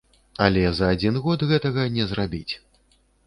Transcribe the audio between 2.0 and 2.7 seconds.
зрабіць.